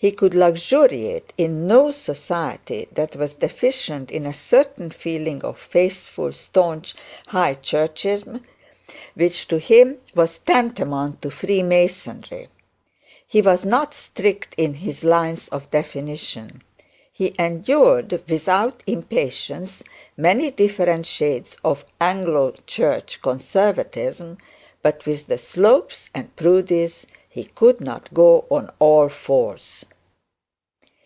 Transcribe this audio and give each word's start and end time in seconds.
He 0.00 0.12
could 0.12 0.32
luxuriate 0.32 1.32
in 1.36 1.66
no 1.66 1.90
society 1.90 2.86
that 2.92 3.16
was 3.16 3.34
deficient 3.34 4.12
in 4.12 4.26
a 4.26 4.32
certain 4.32 4.90
feeling 4.90 5.42
of 5.42 5.58
faithful 5.58 6.30
staunch 6.30 6.94
high 7.26 7.54
churchism, 7.54 8.44
which 9.14 9.48
to 9.48 9.58
him 9.58 9.98
was 10.14 10.38
tantamount 10.38 11.20
to 11.22 11.32
freemasonry. 11.32 12.46
He 13.26 13.42
was 13.42 13.64
not 13.64 13.92
strict 13.92 14.54
in 14.56 14.74
his 14.74 15.02
lines 15.02 15.48
of 15.48 15.68
definition. 15.72 16.62
He 17.12 17.34
endured 17.36 18.22
without 18.28 18.84
impatience 18.86 19.82
many 20.16 20.52
different 20.52 21.06
shades 21.06 21.56
of 21.64 21.84
Anglo 22.00 22.54
church 22.68 23.20
conservatism; 23.20 24.38
but 24.80 25.04
with 25.06 25.26
the 25.26 25.38
Slopes 25.38 26.08
and 26.14 26.36
Proudies 26.36 27.04
he 27.30 27.44
could 27.44 27.80
not 27.80 28.12
go 28.14 28.44
on 28.50 28.72
all 28.80 29.08
fours. 29.08 29.84